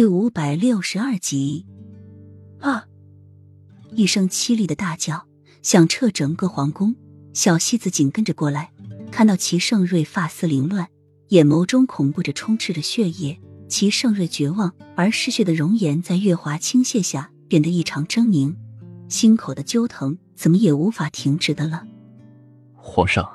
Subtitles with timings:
[0.00, 1.66] 第五百六十二集，
[2.60, 2.86] 啊！
[3.94, 5.26] 一声凄厉的大叫
[5.60, 6.96] 响彻整个皇宫。
[7.34, 8.72] 小西子紧跟着过来，
[9.12, 10.88] 看到齐盛瑞发丝凌乱，
[11.28, 13.38] 眼眸中恐怖着充斥着血液。
[13.68, 18.56] 齐盛瑞绝望而失血的容颜在月华倾泻下变得异常狰狞，
[19.10, 21.86] 心口的揪疼怎么也无法停止的了。
[22.74, 23.30] 皇上，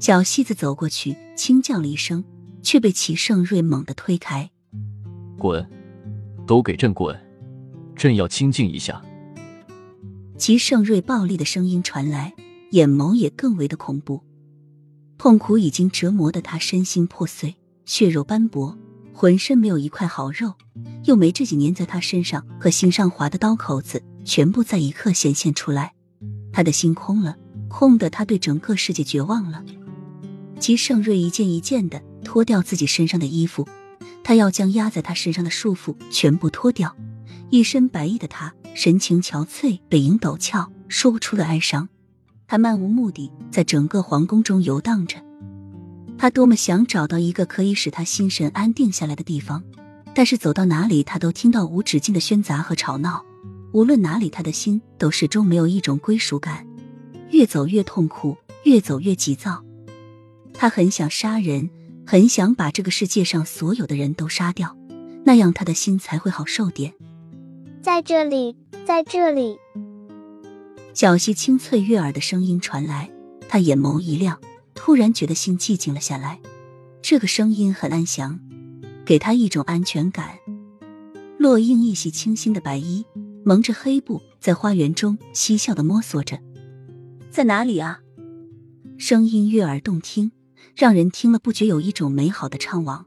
[0.00, 2.24] 小西子走过去轻叫了一声，
[2.60, 4.50] 却被齐盛瑞猛地推开。
[5.42, 5.68] 滚！
[6.46, 7.18] 都给朕滚！
[7.96, 9.02] 朕要清静一下。
[10.38, 12.32] 齐盛瑞暴力的声音传来，
[12.70, 14.22] 眼眸也更为的恐怖。
[15.18, 18.78] 痛苦已经折磨的他身心破碎，血肉斑驳，
[19.12, 20.54] 浑身没有一块好肉，
[21.06, 25.92] 又没这几年在他身上和心上划的刀口子，全部在一刻显现出来。
[26.52, 27.36] 他的心空了，
[27.68, 29.64] 空的他对整个世界绝望了。
[30.60, 33.66] 齐盛瑞一件一件的脱掉自己身上的衣服。
[34.24, 36.96] 他要将压在他身上的束缚全部脱掉，
[37.50, 41.88] 一身白衣的他神情憔悴，背影陡峭，说不出的哀伤。
[42.46, 45.16] 他漫无目的在整个皇宫中游荡着，
[46.18, 49.62] 他多么想找到一个可以使他心神安定下来的地方，
[50.14, 53.24] 但是走到哪里他都听到无止境的喧杂和吵闹，
[53.72, 56.66] 无论哪里他的心都始终没有一种归属感，
[57.30, 59.64] 越走越痛苦，越走越急躁。
[60.54, 61.68] 他很想杀人。
[62.06, 64.76] 很想把这个世界上所有的人都杀掉，
[65.24, 66.92] 那样他的心才会好受点。
[67.80, 69.58] 在这里，在这里，
[70.94, 73.10] 小溪清脆悦耳的声音传来，
[73.48, 74.38] 他眼眸一亮，
[74.74, 76.40] 突然觉得心寂静了下来。
[77.00, 78.38] 这个声音很安详，
[79.04, 80.38] 给他一种安全感。
[81.38, 83.04] 洛英一袭清新的白衣，
[83.44, 86.38] 蒙着黑布，在花园中嬉笑的摸索着。
[87.30, 88.00] 在哪里啊？
[88.98, 90.30] 声音悦耳动听。
[90.74, 93.04] 让人听了不觉有一种美好的怅惘。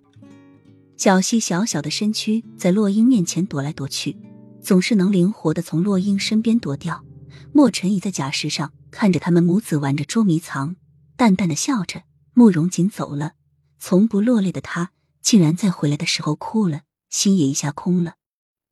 [0.97, 4.17] 小溪小小的身躯在洛英面前躲来躲去，
[4.61, 7.03] 总是能灵活的从洛英身边躲掉。
[7.51, 10.75] 莫尘倚在假石上看着他们母子玩着捉迷藏，
[11.15, 12.03] 淡淡的笑着。
[12.33, 13.33] 慕容锦走了，
[13.79, 18.15] 从不落泪的他竟然在回来的时候哭了，心也一下空了。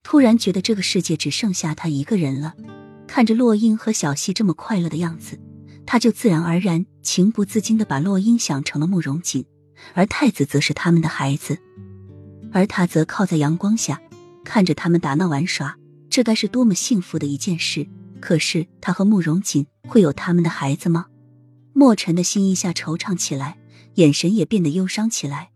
[0.04, 2.56] 突然觉得这个世界只剩下他一个人了。
[3.08, 5.40] 看着洛英和小溪这么快乐的样子。
[5.86, 9.46] 他就自然而然、情不自禁的把洛英想成了慕容锦，
[9.94, 11.60] 而太子则是他们的孩子，
[12.52, 14.02] 而他则靠在阳光下，
[14.44, 15.78] 看着他们打闹玩耍，
[16.10, 17.86] 这该是多么幸福的一件事！
[18.20, 21.08] 可是他和慕容锦会有他们的孩子吗？
[21.74, 23.58] 墨尘的心一下惆怅起来，
[23.96, 25.50] 眼神也变得忧伤起来。